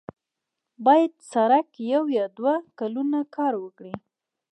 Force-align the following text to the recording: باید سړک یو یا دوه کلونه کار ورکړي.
باید 0.85 1.11
سړک 1.33 1.67
یو 1.91 2.03
یا 2.17 2.25
دوه 2.37 2.53
کلونه 2.79 3.19
کار 3.35 3.53
ورکړي. 3.61 3.93